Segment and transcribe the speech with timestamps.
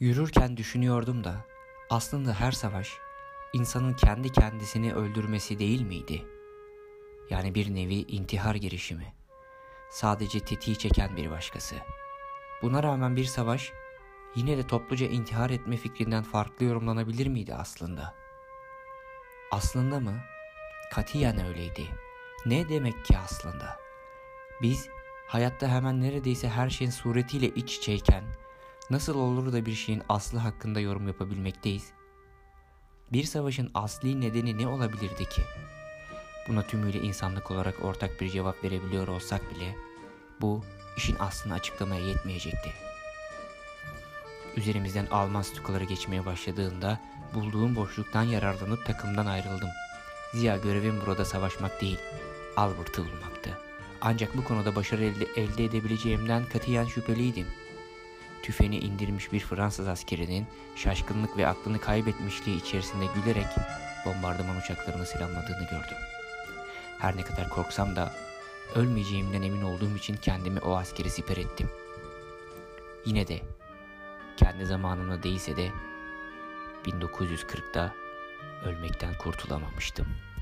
[0.00, 1.44] Yürürken düşünüyordum da
[1.90, 2.98] aslında her savaş
[3.52, 6.24] insanın kendi kendisini öldürmesi değil miydi?
[7.30, 9.14] Yani bir nevi intihar girişimi.
[9.90, 11.76] Sadece tetiği çeken bir başkası.
[12.62, 13.72] Buna rağmen bir savaş
[14.34, 18.14] yine de topluca intihar etme fikrinden farklı yorumlanabilir miydi aslında?
[19.50, 20.20] Aslında mı?
[20.92, 21.86] Katiyen öyleydi.
[22.46, 23.80] Ne demek ki aslında?
[24.62, 24.88] Biz
[25.26, 28.24] hayatta hemen neredeyse her şeyin suretiyle iç içeyken
[28.90, 31.92] nasıl olur da bir şeyin aslı hakkında yorum yapabilmekteyiz?
[33.12, 35.42] Bir savaşın asli nedeni ne olabilirdi ki?
[36.48, 39.76] Buna tümüyle insanlık olarak ortak bir cevap verebiliyor olsak bile
[40.40, 40.64] bu
[40.96, 42.72] işin aslını açıklamaya yetmeyecekti.
[44.56, 47.00] Üzerimizden Alman stukaları geçmeye başladığında
[47.34, 49.68] bulduğum boşluktan yararlanıp takımdan ayrıldım.
[50.34, 51.98] Ziya görevim burada savaşmak değil,
[52.56, 53.58] Albert'ı bulmaktı.
[54.00, 57.46] Ancak bu konuda başarı elde, elde edebileceğimden katiyen şüpheliydim.
[58.42, 63.46] Tüfeğini indirmiş bir Fransız askerinin şaşkınlık ve aklını kaybetmişliği içerisinde gülerek
[64.04, 65.98] bombardıman uçaklarını selamladığını gördüm.
[66.98, 68.12] Her ne kadar korksam da
[68.74, 71.70] ölmeyeceğimden emin olduğum için kendimi o askeri siper ettim.
[73.06, 73.40] Yine de
[74.36, 75.70] kendi zamanımda değilse de
[76.84, 77.94] 1940'da
[78.64, 80.39] ölmekten kurtulamamıştım.''